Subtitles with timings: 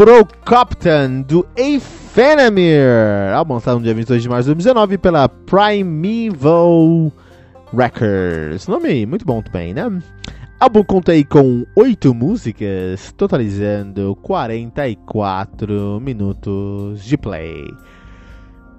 [0.00, 7.12] Pro Captain do Aphenemir, álbum lançado no dia 22 de março de 2019 pela Primeval
[7.70, 8.66] Records.
[8.66, 9.82] Nome muito bom também, né?
[10.58, 17.66] Álbum conta aí com 8 músicas, totalizando 44 minutos de play.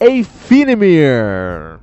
[0.01, 1.79] Aphenemir.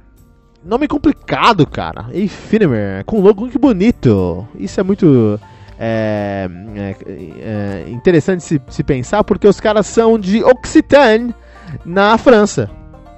[0.65, 2.07] Nome complicado, cara.
[2.09, 4.49] Aphenemir, com logo muito bonito.
[4.59, 5.39] Isso é muito
[5.79, 11.35] é, é, é interessante se, se, pensar porque os caras são de Occitane,
[11.85, 12.71] na França.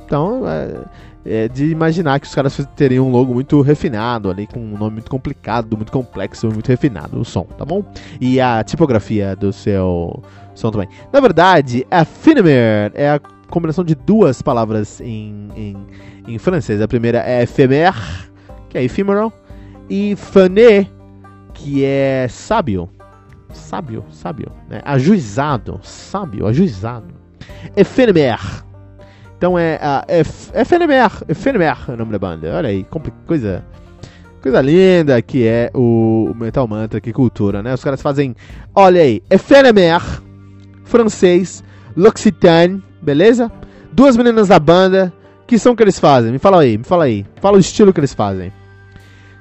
[0.05, 0.84] Então, é,
[1.25, 4.95] é, de imaginar que os caras teriam um logo muito refinado ali, com um nome
[4.95, 7.84] muito complicado, muito complexo, muito refinado, o som, tá bom?
[8.21, 10.23] E a tipografia do seu
[10.55, 10.89] som também.
[11.13, 15.77] Na verdade, ephemer é a combinação de duas palavras em, em,
[16.27, 16.81] em francês.
[16.81, 17.97] A primeira é ephémère,
[18.69, 19.33] que é ephemeral,
[19.89, 20.87] e fané,
[21.62, 22.88] que é sábio.
[23.53, 24.50] Sábio, sábio.
[24.69, 24.81] Né?
[24.84, 25.81] Ajuizado.
[25.82, 27.15] Sábio, ajuizado.
[27.76, 28.38] Ephemer.
[29.37, 31.10] Então é a Ephemer.
[31.28, 32.56] Ephemer é o nome da banda.
[32.56, 32.87] Olha aí,
[33.26, 33.65] coisa.
[34.43, 37.75] Coisa linda que é o Metal Mantra, que cultura, né?
[37.75, 38.34] Os caras fazem.
[38.75, 40.00] Olha aí, Ephemer,
[40.84, 41.62] francês,
[41.94, 43.53] L'Occitane, beleza?
[43.92, 45.12] Duas meninas da banda.
[45.47, 46.31] Que som que eles fazem?
[46.31, 47.27] Me fala aí, me fala aí.
[47.41, 48.53] Fala o estilo que eles fazem.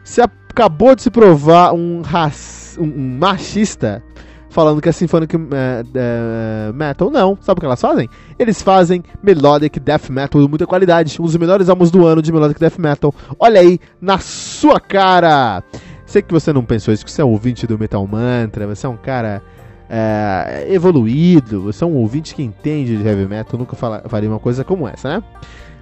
[0.03, 0.27] Se a
[0.59, 4.03] acabou de se provar um, um, um machista
[4.49, 7.09] falando que é symphonic uh, uh, metal.
[7.09, 8.09] Não, sabe o que elas fazem?
[8.37, 11.15] Eles fazem melodic death metal de muita qualidade.
[11.21, 13.15] Um dos melhores álbuns do ano de melodic death metal.
[13.39, 15.63] Olha aí, na sua cara!
[16.05, 18.85] Sei que você não pensou isso, que você é um ouvinte do Metal Mantra, você
[18.85, 19.43] é um cara
[19.85, 24.39] uh, evoluído, você é um ouvinte que entende de heavy metal, nunca fala, faria uma
[24.39, 25.23] coisa como essa, né?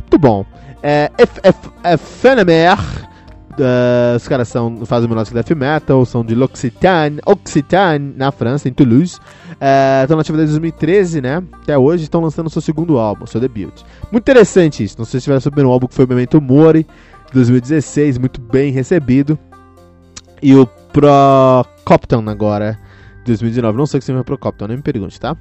[0.01, 0.45] Muito bom.
[0.83, 1.41] É, F,
[3.59, 8.73] Uh, os caras são, fazem melodic death metal, são de L'Occitane, Occitane, na França, em
[8.73, 9.19] Toulouse.
[10.03, 11.43] Estão uh, na atividade desde 2013, né?
[11.63, 13.81] Até hoje estão lançando seu segundo álbum, seu debut.
[14.11, 14.95] Muito interessante isso.
[14.97, 16.83] Não sei se tiveram seu primeiro álbum, que foi o Memento Mori,
[17.27, 19.37] de 2016, muito bem recebido.
[20.41, 22.77] E o Pro Copton agora,
[23.25, 23.77] 2019.
[23.77, 25.35] Não sei o que significa Pro Copton, nem me pergunte, tá?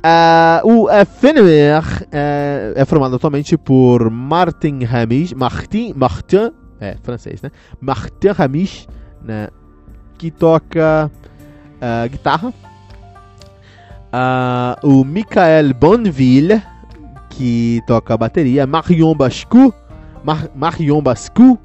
[0.00, 7.50] Uh, o Fenner uh, é formado atualmente por Martin Hamish, Martin, Martin é, francês, né?
[7.80, 8.88] Martin Ramis,
[9.22, 9.48] né?
[10.18, 11.10] Que toca
[11.76, 12.52] uh, guitarra.
[14.12, 16.62] Uh, o Michael Bonneville,
[17.28, 18.66] que toca bateria.
[18.66, 19.72] Marion Bascu,
[20.24, 21.58] Mar Marion Bascu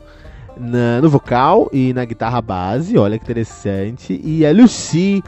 [0.57, 2.97] na, no vocal e na guitarra base.
[2.97, 4.19] Olha que interessante.
[4.23, 5.23] E a Lucy,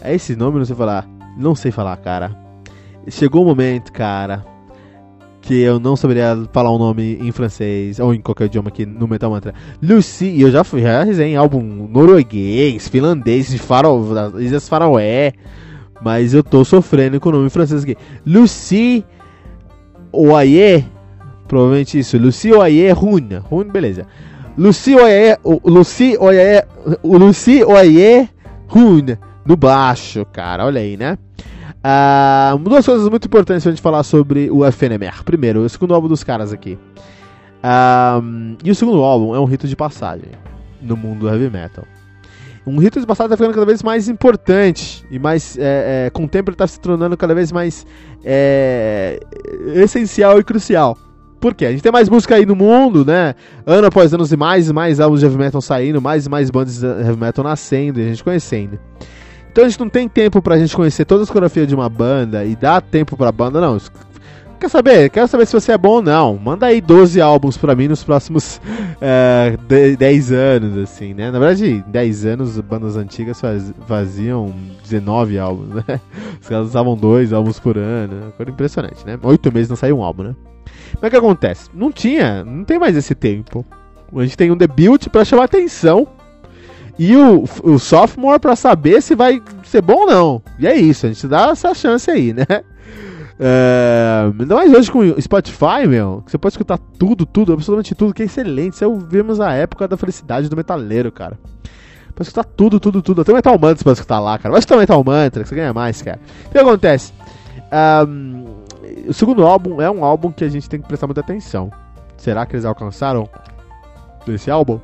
[0.00, 1.06] é esse nome, não sei falar.
[1.36, 2.36] Não sei falar, cara.
[3.08, 4.55] Chegou o momento, cara
[5.46, 8.84] que eu não saberia falar o um nome em francês ou em qualquer idioma aqui
[8.84, 9.54] no Metal Mantra.
[9.80, 14.04] Lucy, e eu já fui, já em álbum norueguês, finlandês, de farol,
[14.40, 15.34] Ilhas Faroé,
[16.02, 17.96] mas eu tô sofrendo com o nome francês aqui.
[18.26, 19.04] Lucy
[20.12, 20.84] Oyer,
[21.46, 24.04] provavelmente isso, Lucy Oyer Rune, Rune, beleza.
[24.58, 26.66] Lucy Oyer, Lucy Oyer,
[27.04, 28.28] Lucy Oyer
[28.66, 31.16] Rune, no baixo, cara, olha aí, né?
[31.86, 35.22] Uh, duas coisas muito importantes pra gente falar sobre o FNMR.
[35.24, 36.76] Primeiro, o segundo álbum dos caras aqui.
[37.62, 40.30] Uh, e o segundo álbum é um rito de passagem
[40.82, 41.84] no mundo do heavy metal.
[42.66, 46.28] Um rito espacial tá ficando cada vez mais importante e mais, é, é, com o
[46.28, 47.86] tempo ele tá se tornando cada vez mais
[48.24, 49.20] é,
[49.76, 50.98] essencial e crucial.
[51.40, 51.66] Por quê?
[51.66, 53.36] A gente tem mais música aí no mundo, né?
[53.64, 56.50] Ano após ano, e mais e mais álbuns de heavy metal saindo, mais e mais
[56.50, 58.80] bandas de heavy metal nascendo e a gente conhecendo.
[59.56, 62.44] Então a gente não tem tempo pra gente conhecer todas as coreografias de uma banda
[62.44, 63.78] e dar tempo pra banda, não.
[64.60, 65.08] Quer saber?
[65.08, 66.36] Quero saber se você é bom ou não.
[66.36, 68.60] Manda aí 12 álbuns pra mim nos próximos
[69.00, 69.56] é,
[69.98, 71.30] 10 anos, assim, né?
[71.30, 73.40] Na verdade, 10 anos, bandas antigas
[73.86, 76.00] faziam 19 álbuns, né?
[76.38, 78.34] Os caras usavam dois álbuns por ano.
[78.36, 79.18] Coisa impressionante, né?
[79.22, 80.34] Oito meses não saiu um álbum, né?
[81.00, 81.70] Mas o que acontece?
[81.72, 83.64] Não tinha, não tem mais esse tempo.
[84.14, 86.06] A gente tem um debut para chamar atenção
[86.98, 90.42] e o, o sophomore para saber se vai ser bom ou não.
[90.58, 92.46] E é isso, a gente dá essa chance aí, né?
[93.38, 98.14] É, ainda mais hoje com o Spotify, meu, você pode escutar tudo, tudo, absolutamente tudo,
[98.14, 98.74] que é excelente.
[98.74, 101.38] Isso vimos a época da felicidade do metaleiro, cara.
[102.14, 103.20] Pode escutar tudo, tudo, tudo.
[103.20, 104.50] Até o Metal Mantra você pode escutar lá, cara.
[104.50, 106.18] Vai escutar o Metal Mantra, que você ganha mais, cara.
[106.46, 107.12] O que acontece?
[108.08, 108.44] Um,
[109.06, 111.70] o segundo álbum é um álbum que a gente tem que prestar muita atenção.
[112.16, 113.28] Será que eles alcançaram
[114.26, 114.80] esse álbum?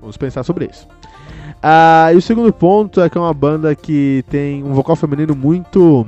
[0.00, 0.86] Vamos pensar sobre isso.
[1.58, 5.34] Uh, e o segundo ponto é que é uma banda que tem um vocal feminino
[5.34, 6.06] muito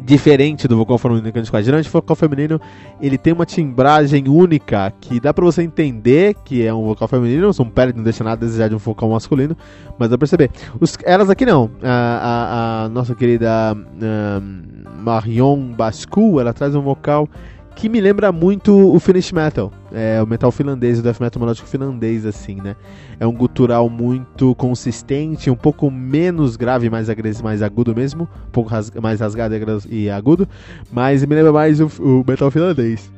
[0.00, 1.66] diferente do vocal feminino que a gente faz.
[1.68, 2.60] O vocal feminino
[3.00, 7.50] ele tem uma timbragem única que dá pra você entender que é um vocal feminino,
[7.58, 9.56] não pele não deixa nada a desejar de um vocal masculino,
[9.98, 10.50] mas dá pra perceber.
[10.80, 11.70] Os, elas aqui não.
[11.82, 17.28] A, a, a nossa querida um, Marion Bascu, ela traz um vocal
[17.76, 21.68] que me lembra muito o Finnish Metal, é, o metal finlandês, o death metal melódico
[21.68, 22.74] finlandês, assim, né?
[23.20, 28.50] É um gutural muito consistente, um pouco menos grave, mais agressivo, mais agudo mesmo, um
[28.50, 28.70] pouco
[29.00, 29.54] mais rasgado
[29.90, 30.48] e agudo,
[30.90, 33.15] mas me lembra mais o, o metal finlandês.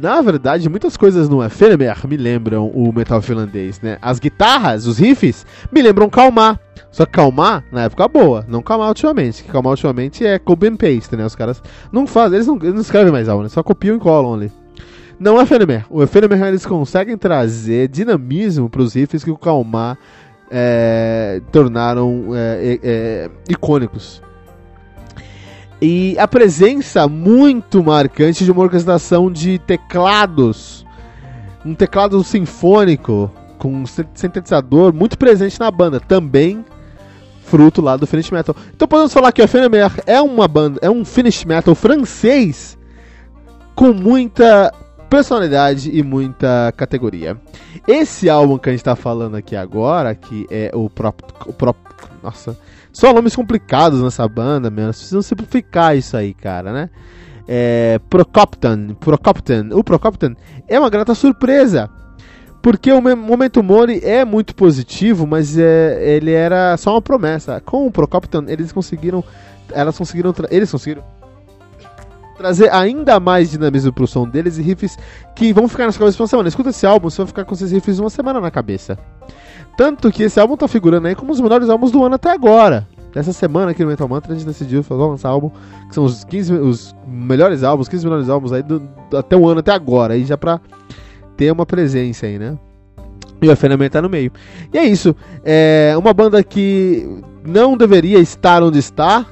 [0.00, 3.98] Na verdade, muitas coisas no Ephemer me lembram o metal finlandês, né?
[4.00, 6.58] As guitarras, os riffs, me lembram Calmar.
[6.92, 9.42] Só que Calmar, na época boa, não Calmar ultimamente.
[9.42, 11.26] Que Calmar ultimamente é copy and paste, né?
[11.26, 11.60] Os caras
[11.90, 13.48] não fazem, eles não, eles não escrevem mais algo, né?
[13.48, 14.52] Só copiam e colam ali.
[15.18, 15.44] Não é.
[15.90, 19.98] O Ephemer eles conseguem trazer dinamismo para os riffs que o Calmar
[20.48, 24.22] é, tornaram é, é, icônicos
[25.80, 30.84] e a presença muito marcante de uma orquestração de teclados,
[31.64, 36.64] um teclado sinfônico com um sintetizador muito presente na banda, também
[37.42, 38.54] fruto lá do Finish Metal.
[38.74, 42.76] Então podemos falar que o Fennemer é uma banda, é um Finish Metal francês
[43.74, 44.72] com muita
[45.08, 47.36] personalidade e muita categoria.
[47.86, 51.87] Esse álbum que a gente está falando aqui agora, que é o próprio, o próprio
[52.22, 52.58] nossa,
[52.92, 54.88] só nomes complicados nessa banda, meu.
[54.88, 56.90] Precisam simplificar isso aí, cara, né?
[57.46, 60.34] É, Procopton, Procopton, o Procopton
[60.66, 61.88] é uma grata surpresa.
[62.60, 67.60] Porque o Momento Mori é muito positivo, mas é, ele era só uma promessa.
[67.60, 69.22] Com o Procopton, eles conseguiram.
[69.70, 70.34] Elas conseguiram.
[70.50, 71.04] Eles conseguiram
[72.38, 74.96] trazer ainda mais dinamismo pro som deles e riffs
[75.34, 76.48] que vão ficar nas cabeça por uma semana.
[76.48, 78.96] Escuta esse álbum, você vai ficar com esses riffs uma semana na cabeça.
[79.76, 82.86] Tanto que esse álbum tá figurando aí como os melhores álbuns do ano até agora.
[83.14, 85.50] Essa semana aqui no Metal Mantra a gente decidiu lançar álbum,
[85.88, 88.80] que são os 15 os melhores álbuns, 15 melhores álbuns aí do,
[89.12, 90.60] até o ano até agora, aí já pra
[91.36, 92.56] ter uma presença aí, né?
[93.40, 94.32] E o FNM tá no meio.
[94.72, 95.14] E é isso.
[95.44, 99.26] É uma banda que não deveria estar onde está,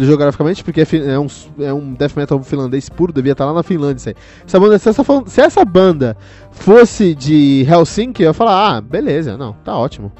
[0.00, 1.26] geograficamente, porque é, é, um,
[1.58, 4.14] é um death metal finlandês puro, devia estar lá na Finlândia.
[4.46, 6.16] Essa banda, se, essa, se essa banda
[6.50, 10.12] fosse de Helsinki, eu ia falar, ah, beleza, não, tá ótimo.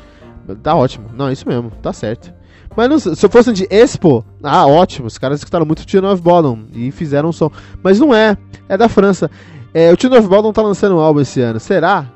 [0.63, 1.07] Tá ótimo.
[1.15, 2.33] Não, é isso mesmo, tá certo.
[2.77, 6.65] Mas não, se fosse de Expo, ah, ótimo, os caras escutaram muito Tune of Bottom
[6.75, 7.51] e fizeram um som.
[7.83, 8.37] Mas não é,
[8.69, 9.31] é da França.
[9.75, 11.61] É, o Tune of Bottom tá lançando um álbum esse ano.
[11.61, 12.07] Será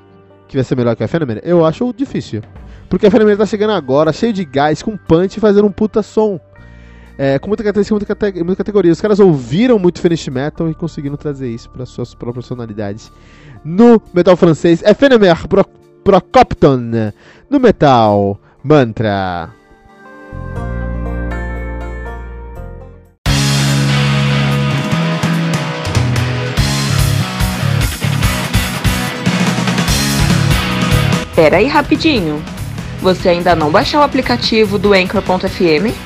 [0.49, 1.41] que vai ser melhor que a Fenomen?
[1.43, 2.43] Eu acho difícil.
[2.89, 6.41] Porque a Fenomen tá chegando agora, cheio de gás, com punch, fazendo um puta som.
[7.19, 8.93] É, com muita característica, muita, cate muita categoria.
[8.93, 13.11] Os caras ouviram muito Finish Metal e conseguiram trazer isso para suas próprias personalidades.
[13.65, 15.65] No metal francês, é Fenemer Pro
[16.05, 17.13] Procopton.
[17.51, 19.51] No metal, Mantra.
[31.35, 32.43] Pera aí rapidinho.
[33.01, 36.06] Você ainda não baixou o aplicativo do Anchor.fm?